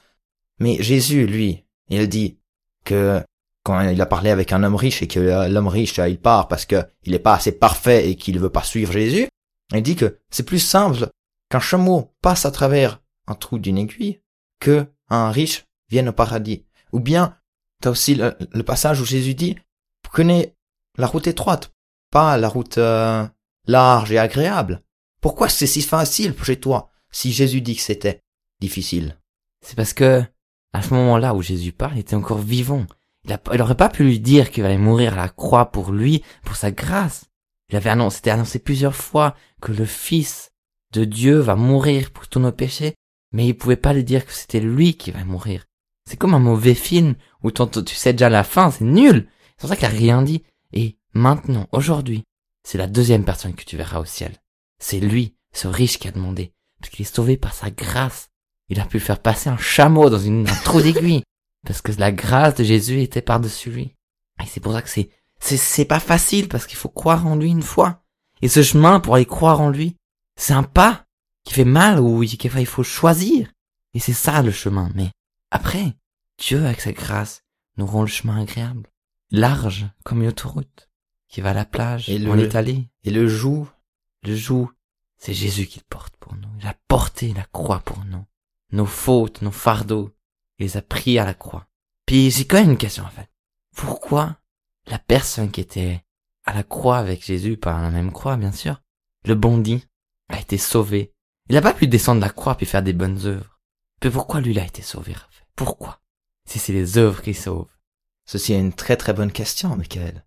Mais 0.59 0.83
Jésus, 0.83 1.27
lui, 1.27 1.65
il 1.89 2.09
dit 2.09 2.39
que 2.85 3.23
quand 3.65 3.81
il 3.81 4.01
a 4.01 4.07
parlé 4.07 4.31
avec 4.31 4.53
un 4.53 4.63
homme 4.63 4.77
riche 4.77 5.03
et 5.03 5.09
que 5.09 5.49
l'homme 5.49 5.69
riche, 5.69 5.99
euh, 5.99 6.09
il 6.09 6.21
part 6.21 6.49
parce 6.49 6.67
que 6.67 6.85
il 7.05 7.15
est 7.15 7.19
pas 7.19 7.35
assez 7.35 7.53
parfait 7.53 8.09
et 8.09 8.17
qu'il 8.17 8.39
veut 8.39 8.51
pas 8.51 8.63
suivre 8.63 8.93
Jésus, 8.93 9.29
il 9.75 9.83
dit 9.83 9.97
que 9.97 10.19
c'est 10.31 10.45
plus 10.45 10.59
simple 10.59 11.09
qu'un 11.50 11.61
chameau 11.61 12.15
passe 12.23 12.47
à 12.47 12.50
travers 12.50 13.00
un 13.27 13.35
trou 13.35 13.59
d'une 13.59 13.79
aiguille 13.79 14.21
que 14.61 14.87
un 15.11 15.31
riche 15.31 15.65
vienne 15.91 16.09
au 16.09 16.12
paradis. 16.12 16.65
Ou 16.93 17.00
bien, 17.00 17.37
t'as 17.81 17.91
aussi 17.91 18.15
le, 18.15 18.35
le 18.53 18.62
passage 18.62 19.00
où 19.00 19.05
Jésus 19.05 19.35
dit, 19.35 19.57
prenez 20.03 20.55
la 20.97 21.07
route 21.07 21.27
étroite, 21.27 21.73
pas 22.11 22.37
la 22.37 22.49
route 22.49 22.79
euh, 22.79 23.27
large 23.67 24.12
et 24.12 24.19
agréable. 24.19 24.83
Pourquoi 25.21 25.49
c'est 25.49 25.67
si 25.67 25.83
facile 25.83 26.35
chez 26.43 26.59
toi 26.59 26.91
si 27.11 27.33
Jésus 27.33 27.61
dit 27.61 27.77
que 27.77 27.83
c'était 27.83 28.23
difficile? 28.61 29.19
C'est 29.65 29.77
parce 29.77 29.93
que, 29.93 30.23
à 30.73 30.83
ce 30.83 30.95
moment-là 30.95 31.35
où 31.35 31.43
Jésus 31.43 31.73
parle, 31.73 31.97
il 31.97 32.01
était 32.01 32.15
encore 32.15 32.39
vivant. 32.39 32.87
Il, 33.25 33.33
a, 33.33 33.41
il 33.53 33.63
aurait 33.63 33.77
pas 33.77 33.89
pu 33.89 34.05
lui 34.05 34.21
dire 34.21 34.51
qu'il 34.51 34.65
allait 34.65 34.79
mourir 34.79 35.15
à 35.15 35.17
la 35.17 35.29
croix 35.29 35.71
pour 35.71 35.93
lui, 35.93 36.23
pour 36.45 36.57
sa 36.57 36.71
grâce. 36.71 37.27
Il 37.71 37.77
avait 37.77 37.91
annoncé, 37.91 38.17
c'était 38.17 38.31
annoncé 38.31 38.59
plusieurs 38.59 38.95
fois 38.95 39.35
que 39.61 39.73
le 39.73 39.85
Fils 39.85 40.53
de 40.93 41.05
Dieu 41.05 41.39
va 41.39 41.57
mourir 41.57 42.11
pour 42.11 42.29
tous 42.29 42.41
nos 42.41 42.53
péchés, 42.53 42.95
mais 43.33 43.47
il 43.47 43.55
pouvait 43.55 43.77
pas 43.77 43.93
lui 43.93 44.05
dire 44.05 44.25
que 44.25 44.33
c'était 44.33 44.61
lui 44.61 44.95
qui 44.95 45.11
va 45.11 45.25
mourir. 45.25 45.67
C'est 46.09 46.17
comme 46.17 46.35
un 46.35 46.39
mauvais 46.39 46.75
film 46.75 47.15
où 47.43 47.51
tu 47.51 47.95
sais 47.95 48.13
déjà 48.13 48.31
la 48.31 48.45
fin, 48.45 48.71
c'est 48.71 48.85
nul. 48.85 49.29
C'est 49.51 49.61
pour 49.61 49.69
ça 49.69 49.77
qu'il 49.77 49.85
a 49.85 49.89
rien 49.89 50.23
dit. 50.23 50.43
Et 50.73 50.97
maintenant, 51.13 51.69
aujourd'hui, 51.73 52.25
c'est 52.63 52.79
la 52.79 52.87
deuxième 52.87 53.25
personne 53.25 53.55
que 53.55 53.65
tu 53.65 53.77
verras 53.77 54.01
au 54.01 54.07
ciel. 54.07 54.37
C'est 54.79 55.01
lui, 55.01 55.35
ce 55.53 55.69
riche 55.69 55.99
qui 55.99 56.09
a 56.09 56.13
demandé, 56.13 56.53
parce 56.81 56.91
qu'il 56.91 57.05
est 57.05 57.15
sauvé 57.15 57.37
par 57.37 57.53
sa 57.53 57.71
grâce. 57.71 58.31
Il 58.69 58.81
a 58.81 58.85
pu 58.87 59.01
faire 59.01 59.21
passer 59.21 59.49
un 59.49 59.57
chameau 59.59 60.11
dans 60.11 60.19
une, 60.19 60.49
un 60.49 60.55
trou 60.65 60.81
d'aiguille. 60.83 61.23
Parce 61.67 61.83
que 61.83 61.93
la 61.93 62.13
grâce 62.13 62.55
de 62.55 62.65
Jésus 62.65 63.01
était 63.03 63.23
par-dessus 63.23 63.71
lui. 63.71 63.95
Et 64.43 64.47
c'est 64.47 64.61
pour 64.61 64.73
ça 64.73 64.83
que 64.83 64.89
c'est, 64.89 65.11
c'est, 65.41 65.57
c'est 65.57 65.85
pas 65.85 65.99
facile 66.01 66.49
parce 66.49 66.67
qu'il 66.67 66.77
faut 66.79 66.89
croire 66.89 67.27
en 67.27 67.35
lui 67.35 67.51
une 67.51 67.63
fois. 67.63 68.05
Et 68.43 68.49
ce 68.49 68.63
chemin 68.63 69.01
pour 69.01 69.17
aller 69.17 69.27
croire 69.27 69.61
en 69.61 69.69
lui, 69.69 69.97
c'est 70.37 70.53
un 70.53 70.63
pas 70.63 71.07
qui 71.45 71.55
fait 71.55 71.65
mal 71.65 71.99
ou 71.99 72.23
il 72.23 72.67
faut 72.67 72.85
choisir. 72.85 73.51
Et 73.95 73.99
c'est 73.99 74.13
ça 74.13 74.43
le 74.43 74.53
chemin. 74.53 74.91
Mais 74.95 75.11
après, 75.51 75.97
Dieu 76.39 76.65
avec 76.65 76.81
sa 76.81 76.93
grâce 76.93 77.43
nous 77.77 77.87
rend 77.87 78.03
le 78.03 78.07
chemin 78.09 78.41
agréable. 78.41 78.89
Large 79.33 79.87
comme 80.05 80.23
une 80.23 80.29
autoroute 80.29 80.89
qui 81.29 81.41
va 81.41 81.51
à 81.51 81.55
la 81.55 81.65
plage 81.65 82.09
Et 82.09 82.25
en 82.29 82.35
le- 82.35 82.47
Italie. 82.47 82.89
Et 83.05 83.11
le 83.11 83.27
joug, 83.29 83.67
Le 84.23 84.37
joug, 84.37 84.71
c'est 85.17 85.35
Jésus 85.35 85.67
qui 85.67 85.81
le 85.81 85.85
porte 85.91 86.17
pour 86.19 86.35
nous. 86.37 86.49
Il 86.61 86.67
a 86.67 86.75
porté 86.87 87.35
la 87.35 87.45
croix 87.53 87.81
pour 87.81 88.05
nous. 88.05 88.25
Nos 88.73 88.87
fautes, 88.87 89.43
nos 89.43 89.51
fardeaux, 89.51 90.15
il 90.59 90.67
les 90.67 90.77
a 90.77 90.83
pris 90.83 91.19
à 91.19 91.25
la 91.25 91.35
croix. 91.35 91.67
Puis 92.07 92.31
j'ai 92.31 92.47
quand 92.47 92.59
même 92.59 92.71
une 92.71 92.79
question 92.79 93.05
en 93.05 93.11
fait. 93.11 93.29
Pourquoi 93.75 94.37
la 94.87 94.99
personne 94.99 95.51
qui 95.51 95.61
était 95.61 96.05
à 96.45 96.55
la 96.55 96.63
croix 96.63 96.99
avec 96.99 97.25
Jésus, 97.25 97.57
pas 97.57 97.77
à 97.77 97.83
la 97.83 97.91
même 97.91 98.13
croix 98.13 98.37
bien 98.37 98.53
sûr, 98.53 98.83
le 99.25 99.35
bandit, 99.35 99.87
a 100.29 100.41
été 100.41 100.59
sauvé 100.59 101.13
Il 101.49 101.57
a 101.57 101.63
pas 101.63 101.75
pu 101.75 101.87
descendre 101.87 102.21
la 102.21 102.31
croix 102.31 102.57
puis 102.57 102.67
faire 102.67 102.83
des 102.83 102.93
bonnes 102.93 103.27
œuvres. 103.27 103.61
Mais 104.03 104.11
pourquoi 104.11 104.41
lui, 104.41 104.59
a 104.59 104.65
été 104.65 104.83
sauvé, 104.83 105.15
Pourquoi? 105.57 106.01
Si 106.45 106.59
c'est 106.59 106.73
les 106.73 106.99
œuvres 106.99 107.23
qui 107.23 107.35
sauvent. 107.35 107.67
Ceci 108.25 108.53
est 108.53 108.61
une 108.61 108.73
très 108.73 108.97
très 108.97 109.13
bonne 109.13 109.33
question, 109.33 109.75
Michael. 109.77 110.25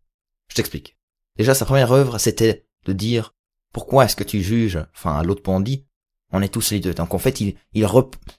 Je 0.50 0.56
t'explique. 0.56 0.98
Déjà, 1.38 1.54
sa 1.54 1.66
première 1.66 1.92
œuvre, 1.92 2.18
c'était 2.18 2.68
de 2.86 2.94
dire, 2.94 3.34
pourquoi 3.72 4.06
est-ce 4.06 4.16
que 4.16 4.24
tu 4.24 4.42
juges, 4.42 4.80
enfin, 4.94 5.24
l'autre 5.24 5.44
bandit, 5.44 5.88
on 6.32 6.42
est 6.42 6.50
tous 6.50 6.72
les 6.72 6.80
deux. 6.80 6.94
Donc 6.94 7.14
en 7.14 7.20
fait, 7.20 7.42
il, 7.42 7.56
il, 7.74 7.88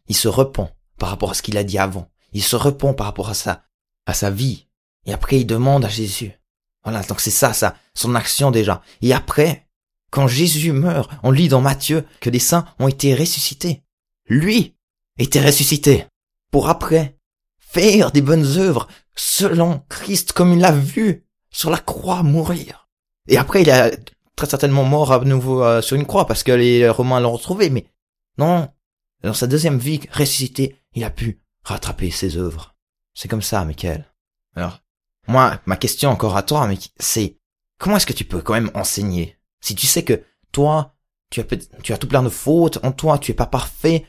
il 0.09 0.17
se 0.17 0.29
repent 0.29 0.71
par 0.99 1.11
rapport 1.11 1.31
à 1.31 1.35
ce 1.35 1.43
qu'il 1.43 1.57
a 1.57 1.65
dit 1.65 1.79
avant. 1.79 2.09
Il 2.33 2.43
se 2.43 2.57
repent 2.57 2.95
par 2.95 3.07
rapport 3.07 3.29
à 3.29 3.35
sa, 3.35 3.65
à 4.07 4.15
sa 4.15 4.31
vie. 4.31 4.67
Et 5.05 5.13
après, 5.13 5.41
il 5.41 5.47
demande 5.47 5.85
à 5.85 5.89
Jésus. 5.89 6.33
Voilà, 6.85 7.03
donc 7.03 7.21
c'est 7.21 7.31
ça, 7.31 7.53
ça, 7.53 7.77
son 7.95 8.15
action 8.15 8.51
déjà. 8.51 8.83
Et 9.03 9.13
après, 9.13 9.67
quand 10.11 10.27
Jésus 10.27 10.73
meurt, 10.73 11.11
on 11.23 11.31
lit 11.31 11.49
dans 11.49 11.61
Matthieu 11.61 12.05
que 12.21 12.31
les 12.31 12.39
saints 12.39 12.67
ont 12.79 12.89
été 12.89 13.15
ressuscités. 13.15 13.83
Lui 14.27 14.75
était 15.19 15.45
ressuscité. 15.45 16.07
Pour 16.51 16.69
après, 16.69 17.17
faire 17.59 18.13
des 18.13 18.23
bonnes 18.23 18.59
œuvres 18.59 18.89
selon 19.15 19.83
Christ 19.89 20.33
comme 20.33 20.53
il 20.53 20.61
l'a 20.61 20.73
vu 20.73 21.25
sur 21.51 21.71
la 21.71 21.79
croix 21.79 22.23
mourir. 22.23 22.89
Et 23.29 23.39
après, 23.39 23.63
il 23.63 23.71
a 23.71 23.91
très 24.37 24.47
certainement 24.47 24.85
mort 24.85 25.13
à 25.13 25.21
nouveau 25.21 25.63
euh, 25.63 25.83
sur 25.83 25.97
une 25.97 26.07
croix 26.07 26.27
parce 26.27 26.43
que 26.43 26.53
les 26.53 26.89
Romains 26.89 27.21
l'ont 27.21 27.33
retrouvé, 27.33 27.71
mais 27.71 27.87
non, 28.39 28.69
dans 29.23 29.35
sa 29.35 29.47
deuxième 29.47 29.79
vie 29.79 30.01
ressuscité, 30.13 30.77
il 30.95 31.05
a 31.05 31.11
pu 31.11 31.43
rattraper 31.65 32.11
ses 32.11 32.37
œuvres. 32.37 32.75
C'est 33.15 33.29
comme 33.29 33.43
ça, 33.43 33.65
Michael. 33.65 34.07
Alors, 34.57 34.81
moi, 35.29 35.61
ma 35.67 35.77
question 35.77 36.11
encore 36.11 36.37
à 36.37 36.43
toi, 36.43 36.69
c'est 36.99 37.39
comment 37.79 37.97
est-ce 37.97 38.07
que 38.07 38.13
tu 38.13 38.25
peux 38.25 38.41
quand 38.41 38.55
même 38.55 38.71
enseigner? 38.75 39.39
Si 39.61 39.75
tu 39.75 39.87
sais 39.87 40.03
que 40.03 40.25
toi, 40.51 40.95
tu 41.31 41.41
as, 41.41 41.45
tu 41.83 41.93
as 41.93 41.99
tout 41.99 42.09
plein 42.09 42.23
de 42.23 42.29
fautes, 42.29 42.79
en 42.83 42.93
toi, 42.93 43.19
tu 43.19 43.31
es 43.31 43.35
pas 43.35 43.47
parfait. 43.47 44.07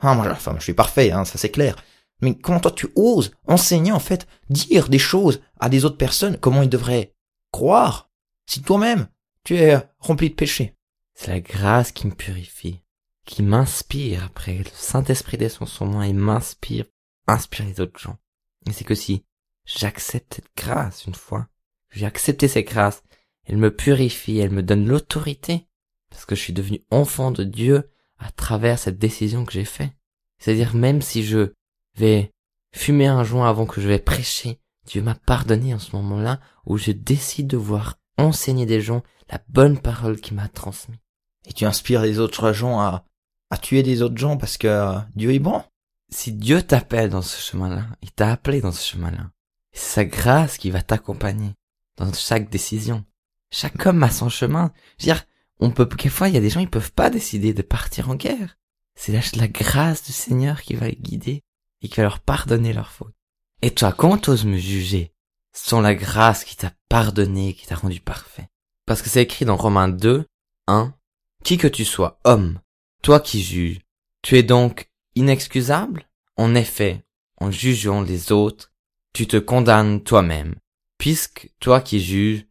Ah, 0.00 0.14
moi, 0.14 0.26
enfin, 0.30 0.54
je 0.58 0.64
suis 0.64 0.74
parfait, 0.74 1.12
hein, 1.12 1.24
ça 1.24 1.38
c'est 1.38 1.50
clair. 1.50 1.76
Mais 2.20 2.36
comment 2.36 2.60
toi 2.60 2.70
tu 2.70 2.88
oses 2.94 3.32
enseigner 3.46 3.92
en 3.92 3.98
fait, 3.98 4.26
dire 4.48 4.88
des 4.88 4.98
choses 4.98 5.42
à 5.60 5.68
des 5.68 5.84
autres 5.84 5.98
personnes, 5.98 6.38
comment 6.38 6.62
ils 6.62 6.68
devraient 6.68 7.14
croire, 7.52 8.10
si 8.46 8.62
toi-même 8.62 9.08
tu 9.44 9.56
es 9.56 9.76
rempli 9.98 10.30
de 10.30 10.34
péché. 10.34 10.74
C'est 11.14 11.30
la 11.30 11.40
grâce 11.40 11.92
qui 11.92 12.06
me 12.06 12.14
purifie, 12.14 12.80
qui 13.24 13.42
m'inspire 13.42 14.24
après. 14.24 14.58
Le 14.58 14.64
Saint-Esprit 14.72 15.38
descend 15.38 15.68
sur 15.68 15.86
moi 15.86 16.06
et 16.06 16.12
m'inspire, 16.12 16.86
inspire 17.26 17.66
les 17.66 17.80
autres 17.80 18.00
gens. 18.00 18.18
Et 18.66 18.72
c'est 18.72 18.84
que 18.84 18.94
si 18.94 19.24
j'accepte 19.66 20.34
cette 20.34 20.50
grâce 20.56 21.04
une 21.04 21.14
fois, 21.14 21.48
j'ai 21.90 22.06
accepté 22.06 22.48
cette 22.48 22.66
grâce, 22.66 23.02
elle 23.44 23.58
me 23.58 23.74
purifie, 23.74 24.38
elle 24.38 24.50
me 24.50 24.62
donne 24.62 24.86
l'autorité, 24.86 25.68
parce 26.10 26.24
que 26.24 26.34
je 26.34 26.40
suis 26.40 26.52
devenu 26.52 26.80
enfant 26.90 27.30
de 27.30 27.44
Dieu 27.44 27.90
à 28.18 28.30
travers 28.32 28.78
cette 28.78 28.98
décision 28.98 29.44
que 29.44 29.52
j'ai 29.52 29.64
faite. 29.64 29.92
C'est-à-dire 30.38 30.74
même 30.74 31.02
si 31.02 31.22
je 31.22 31.52
vais 31.96 32.32
fumer 32.72 33.06
un 33.06 33.22
joint 33.22 33.48
avant 33.48 33.66
que 33.66 33.80
je 33.80 33.88
vais 33.88 33.98
prêcher, 33.98 34.58
Dieu 34.86 35.02
m'a 35.02 35.14
pardonné 35.14 35.74
en 35.74 35.78
ce 35.78 35.94
moment-là 35.96 36.40
où 36.66 36.76
je 36.78 36.90
décide 36.90 37.46
de 37.46 37.56
voir 37.56 37.98
enseigner 38.18 38.66
des 38.66 38.80
gens 38.80 39.02
la 39.30 39.40
bonne 39.48 39.78
parole 39.78 40.20
qu'il 40.20 40.36
m'a 40.36 40.48
transmise. 40.48 40.98
Et 41.46 41.52
tu 41.52 41.64
inspires 41.64 42.02
les 42.02 42.18
autres 42.18 42.52
gens 42.52 42.80
à, 42.80 43.04
à 43.50 43.58
tuer 43.58 43.82
des 43.82 44.02
autres 44.02 44.16
gens 44.16 44.36
parce 44.36 44.58
que 44.58 44.68
euh, 44.68 44.98
Dieu 45.14 45.32
est 45.32 45.38
bon. 45.38 45.62
Si 46.10 46.32
Dieu 46.32 46.62
t'appelle 46.62 47.10
dans 47.10 47.22
ce 47.22 47.40
chemin-là, 47.40 47.86
il 48.02 48.12
t'a 48.12 48.30
appelé 48.30 48.60
dans 48.60 48.72
ce 48.72 48.86
chemin-là. 48.86 49.30
C'est 49.72 49.94
sa 49.94 50.04
grâce 50.04 50.58
qui 50.58 50.70
va 50.70 50.82
t'accompagner 50.82 51.54
dans 51.96 52.12
chaque 52.12 52.50
décision. 52.50 53.04
Chaque 53.50 53.84
homme 53.86 54.02
a 54.02 54.10
son 54.10 54.28
chemin. 54.28 54.72
Je 54.98 55.06
veux 55.06 55.12
dire, 55.12 55.24
on 55.60 55.70
peut, 55.70 55.86
quelquefois, 55.86 56.28
il 56.28 56.34
y 56.34 56.38
a 56.38 56.40
des 56.40 56.50
gens, 56.50 56.60
ils 56.60 56.70
peuvent 56.70 56.92
pas 56.92 57.10
décider 57.10 57.54
de 57.54 57.62
partir 57.62 58.10
en 58.10 58.14
guerre. 58.14 58.58
C'est 58.94 59.12
la, 59.12 59.20
la 59.36 59.48
grâce 59.48 60.04
du 60.04 60.12
Seigneur 60.12 60.62
qui 60.62 60.74
va 60.74 60.88
les 60.88 60.96
guider 60.96 61.42
et 61.82 61.88
qui 61.88 61.96
va 61.96 62.04
leur 62.04 62.20
pardonner 62.20 62.72
leurs 62.72 62.92
fautes. 62.92 63.14
Et 63.62 63.72
toi, 63.72 63.92
comment 63.92 64.18
t'oses 64.18 64.44
me 64.44 64.56
juger 64.56 65.13
sans 65.54 65.80
la 65.80 65.94
grâce 65.94 66.44
qui 66.44 66.56
t'a 66.56 66.72
pardonné, 66.88 67.54
qui 67.54 67.66
t'a 67.66 67.76
rendu 67.76 68.00
parfait? 68.00 68.48
Parce 68.86 69.00
que 69.00 69.08
c'est 69.08 69.22
écrit 69.22 69.44
dans 69.44 69.56
Romains 69.56 69.88
2, 69.88 70.26
1, 70.66 70.94
qui 71.42 71.56
que 71.56 71.68
tu 71.68 71.84
sois, 71.84 72.20
homme, 72.24 72.60
toi 73.02 73.20
qui 73.20 73.42
juges, 73.42 73.80
tu 74.22 74.36
es 74.36 74.42
donc 74.42 74.90
inexcusable? 75.14 76.08
En 76.36 76.54
effet, 76.54 77.04
en 77.40 77.50
jugeant 77.50 78.02
les 78.02 78.32
autres, 78.32 78.72
tu 79.12 79.26
te 79.26 79.36
condamnes 79.36 80.02
toi-même, 80.02 80.56
puisque 80.98 81.50
toi 81.60 81.80
qui 81.80 82.00
juges, 82.00 82.46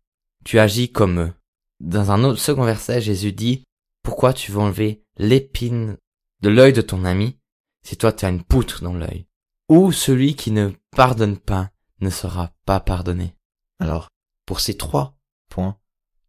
tu 0.45 0.59
agis 0.59 0.91
comme 0.91 1.19
eux. 1.19 1.33
Dans 1.79 2.11
un 2.11 2.23
autre 2.23 2.39
second 2.39 2.63
verset, 2.63 3.01
Jésus 3.01 3.33
dit, 3.33 3.63
pourquoi 4.03 4.33
tu 4.33 4.51
veux 4.51 4.59
enlever 4.59 5.03
l'épine 5.17 5.97
de 6.41 6.49
l'œil 6.49 6.73
de 6.73 6.81
ton 6.81 7.03
ami 7.03 7.37
si 7.85 7.97
toi 7.97 8.13
tu 8.13 8.25
as 8.25 8.29
une 8.29 8.43
poutre 8.43 8.83
dans 8.83 8.93
l'œil? 8.93 9.25
Ou 9.69 9.91
celui 9.91 10.35
qui 10.35 10.51
ne 10.51 10.71
pardonne 10.91 11.37
pas 11.37 11.71
ne 12.03 12.09
sera 12.09 12.53
pas 12.65 12.79
pardonné. 12.79 13.35
Alors, 13.79 14.09
pour 14.45 14.59
ces 14.59 14.77
trois 14.77 15.17
points, 15.49 15.77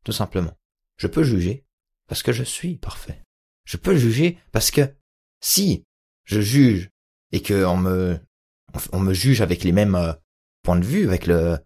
tout 0.05 0.13
simplement, 0.13 0.57
je 0.97 1.07
peux 1.07 1.25
juger 1.25 1.67
parce 2.07 2.23
que 2.23 2.33
je 2.33 2.45
suis 2.45 2.77
parfait. 2.77 3.23
Je 3.65 3.77
peux 3.77 3.97
juger 3.97 4.39
parce 4.53 4.71
que 4.71 4.95
si 5.41 5.85
je 6.25 6.41
juge 6.41 6.91
et 7.33 7.43
que 7.43 7.65
on 7.65 9.01
me 9.01 9.15
juge 9.15 9.41
avec 9.41 9.65
les 9.65 9.73
mêmes 9.73 9.95
euh, 9.95 10.13
points 10.63 10.79
de 10.79 10.85
vue, 10.85 11.07
avec 11.07 11.27
le 11.27 11.59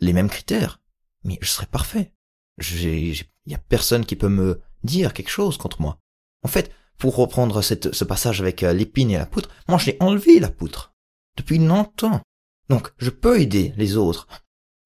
les 0.00 0.12
mêmes 0.12 0.28
critères, 0.28 0.80
mais 1.24 1.38
je 1.40 1.48
serai 1.48 1.66
parfait. 1.66 2.12
Il 2.58 3.26
y 3.46 3.54
a 3.54 3.58
personne 3.58 4.06
qui 4.06 4.16
peut 4.16 4.28
me 4.28 4.60
dire 4.82 5.12
quelque 5.12 5.30
chose 5.30 5.56
contre 5.56 5.80
moi. 5.80 5.98
En 6.42 6.48
fait, 6.48 6.72
pour 6.98 7.16
reprendre 7.16 7.62
ce 7.62 8.04
passage 8.04 8.40
avec 8.40 8.62
euh, 8.62 8.72
l'épine 8.72 9.10
et 9.10 9.18
la 9.18 9.26
poutre, 9.26 9.50
moi 9.68 9.78
j'ai 9.78 9.96
enlevé 10.00 10.38
la 10.40 10.50
poutre 10.50 10.94
depuis 11.36 11.58
longtemps. 11.58 12.20
Donc 12.68 12.92
je 12.98 13.10
peux 13.10 13.40
aider 13.40 13.72
les 13.76 13.96
autres 13.96 14.26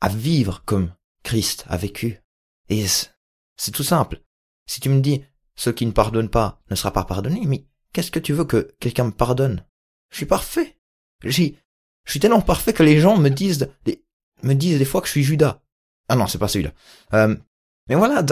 à 0.00 0.08
vivre 0.08 0.62
comme 0.64 0.92
Christ 1.22 1.64
a 1.68 1.76
vécu. 1.76 2.22
Et 2.68 2.86
c'est 2.86 3.72
tout 3.72 3.82
simple. 3.82 4.22
Si 4.66 4.80
tu 4.80 4.88
me 4.88 5.00
dis 5.00 5.24
ceux 5.54 5.72
qui 5.72 5.86
ne 5.86 5.92
pardonnent 5.92 6.30
pas 6.30 6.62
ne 6.70 6.76
sera 6.76 6.92
pas 6.92 7.04
pardonné, 7.04 7.42
mais 7.46 7.66
qu'est-ce 7.92 8.10
que 8.10 8.18
tu 8.18 8.32
veux 8.32 8.44
que 8.44 8.74
quelqu'un 8.80 9.04
me 9.04 9.12
pardonne? 9.12 9.64
Je 10.10 10.16
suis 10.16 10.26
parfait. 10.26 10.78
Je 11.22 11.30
suis 11.30 12.20
tellement 12.20 12.40
parfait 12.40 12.72
que 12.72 12.82
les 12.82 13.00
gens 13.00 13.16
me 13.16 13.28
disent, 13.28 13.68
me 14.42 14.54
disent 14.54 14.78
des 14.78 14.84
fois 14.84 15.00
que 15.00 15.06
je 15.06 15.12
suis 15.12 15.24
Judas. 15.24 15.62
Ah 16.08 16.16
non, 16.16 16.26
c'est 16.26 16.38
pas 16.38 16.48
celui-là. 16.48 16.72
Euh, 17.14 17.36
mais 17.88 17.94
voilà, 17.94 18.24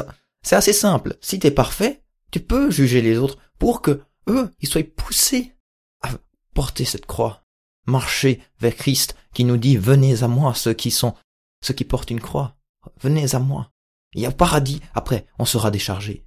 c'est 0.42 0.56
assez 0.56 0.72
simple. 0.72 1.16
Si 1.20 1.38
t'es 1.38 1.50
parfait, 1.50 2.02
tu 2.30 2.40
peux 2.40 2.70
juger 2.70 3.02
les 3.02 3.18
autres 3.18 3.38
pour 3.58 3.82
que 3.82 4.02
eux, 4.28 4.50
ils 4.60 4.68
soient 4.68 4.82
poussés 4.82 5.54
à 6.02 6.10
porter 6.54 6.84
cette 6.84 7.06
croix, 7.06 7.45
marcher 7.87 8.43
vers 8.61 8.75
Christ 8.75 9.16
qui 9.33 9.45
nous 9.45 9.57
dit 9.57 9.76
venez 9.76 10.23
à 10.23 10.28
moi 10.28 10.55
ceux 10.55 10.75
qui 10.75 10.90
sont 10.90 11.14
ceux 11.62 11.75
qui 11.75 11.85
portent 11.85 12.11
une 12.11 12.21
croix, 12.21 12.57
venez 13.00 13.35
à 13.35 13.38
moi. 13.38 13.71
Il 14.14 14.23
y 14.23 14.26
a 14.26 14.31
paradis, 14.31 14.81
après 14.95 15.26
on 15.38 15.45
sera 15.45 15.71
déchargé. 15.71 16.25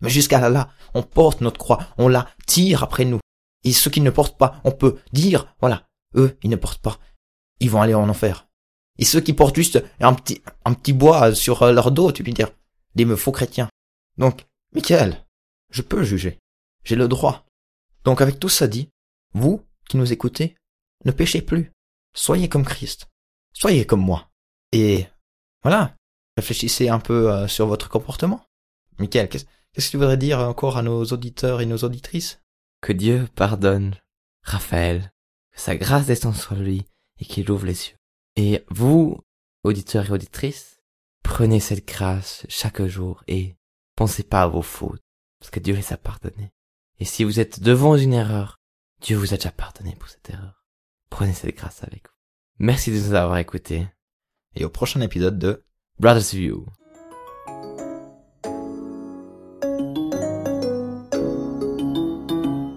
Mais 0.00 0.10
jusqu'à 0.10 0.40
là, 0.40 0.48
là, 0.48 0.70
on 0.94 1.02
porte 1.02 1.40
notre 1.40 1.58
croix, 1.58 1.78
on 1.96 2.08
la 2.08 2.28
tire 2.46 2.82
après 2.82 3.04
nous. 3.04 3.20
Et 3.64 3.72
ceux 3.72 3.90
qui 3.90 4.00
ne 4.00 4.10
portent 4.10 4.36
pas, 4.36 4.60
on 4.64 4.72
peut 4.72 4.98
dire, 5.12 5.54
voilà, 5.60 5.86
eux, 6.16 6.36
ils 6.42 6.50
ne 6.50 6.56
portent 6.56 6.82
pas, 6.82 6.98
ils 7.60 7.70
vont 7.70 7.80
aller 7.80 7.94
en 7.94 8.08
enfer. 8.08 8.48
Et 8.98 9.04
ceux 9.04 9.20
qui 9.20 9.32
portent 9.32 9.54
juste 9.54 9.82
un 10.00 10.14
petit, 10.14 10.42
un 10.64 10.74
petit 10.74 10.92
bois 10.92 11.34
sur 11.34 11.64
leur 11.72 11.92
dos, 11.92 12.10
tu 12.10 12.24
peux 12.24 12.32
dire, 12.32 12.50
des 12.96 13.04
me 13.04 13.16
faux 13.16 13.32
chrétiens. 13.32 13.68
Donc, 14.18 14.44
Michael, 14.74 15.24
je 15.70 15.82
peux 15.82 16.02
juger. 16.02 16.38
J'ai 16.84 16.96
le 16.96 17.08
droit. 17.08 17.46
Donc 18.04 18.20
avec 18.20 18.40
tout 18.40 18.48
ça 18.48 18.66
dit, 18.66 18.90
vous 19.34 19.62
qui 19.88 19.96
nous 19.96 20.12
écoutez, 20.12 20.56
ne 21.04 21.12
péchez 21.12 21.42
plus. 21.42 21.72
Soyez 22.14 22.48
comme 22.48 22.64
Christ. 22.64 23.08
Soyez 23.52 23.86
comme 23.86 24.00
moi. 24.00 24.30
Et 24.72 25.06
voilà, 25.62 25.94
réfléchissez 26.36 26.88
un 26.88 26.98
peu 26.98 27.32
euh, 27.32 27.48
sur 27.48 27.66
votre 27.66 27.88
comportement. 27.88 28.44
Michael, 28.98 29.28
qu'est-ce 29.28 29.44
que 29.46 29.90
tu 29.90 29.96
voudrais 29.96 30.16
dire 30.16 30.40
encore 30.40 30.76
à 30.76 30.82
nos 30.82 31.04
auditeurs 31.04 31.60
et 31.60 31.66
nos 31.66 31.78
auditrices? 31.78 32.40
Que 32.80 32.92
Dieu 32.92 33.28
pardonne 33.34 33.96
Raphaël, 34.42 35.12
que 35.52 35.60
sa 35.60 35.76
grâce 35.76 36.06
descende 36.06 36.36
sur 36.36 36.54
lui 36.54 36.84
et 37.20 37.24
qu'il 37.24 37.50
ouvre 37.50 37.66
les 37.66 37.88
yeux. 37.88 37.96
Et 38.36 38.64
vous, 38.70 39.20
auditeurs 39.62 40.06
et 40.06 40.12
auditrices, 40.12 40.80
prenez 41.22 41.60
cette 41.60 41.86
grâce 41.86 42.44
chaque 42.48 42.82
jour 42.82 43.22
et 43.28 43.56
pensez 43.94 44.22
pas 44.22 44.42
à 44.42 44.48
vos 44.48 44.62
fautes, 44.62 45.02
parce 45.38 45.50
que 45.50 45.60
Dieu 45.60 45.74
les 45.74 45.92
a 45.92 45.96
pardonnées. 45.96 46.52
Et 46.98 47.04
si 47.04 47.24
vous 47.24 47.40
êtes 47.40 47.60
devant 47.60 47.96
une 47.96 48.14
erreur, 48.14 48.58
Dieu 49.00 49.16
vous 49.16 49.32
a 49.32 49.36
déjà 49.36 49.52
pardonné 49.52 49.94
pour 49.96 50.08
cette 50.08 50.30
erreur. 50.30 50.61
Prenez 51.12 51.34
cette 51.34 51.54
grâce 51.54 51.82
avec 51.82 52.04
vous. 52.08 52.14
Merci 52.58 52.90
de 52.90 52.96
nous 52.96 53.12
avoir 53.12 53.36
écoutés. 53.36 53.86
Et 54.54 54.64
au 54.64 54.70
prochain 54.70 55.02
épisode 55.02 55.38
de 55.38 55.62
Brothers 55.98 56.32
View. 56.32 56.64